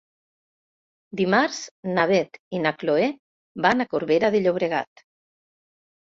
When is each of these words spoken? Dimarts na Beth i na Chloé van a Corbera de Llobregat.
Dimarts 1.19 1.57
na 1.97 2.05
Beth 2.11 2.39
i 2.59 2.61
na 2.63 2.71
Chloé 2.83 3.09
van 3.65 3.83
a 3.85 3.87
Corbera 3.91 4.31
de 4.37 4.41
Llobregat. 4.47 5.05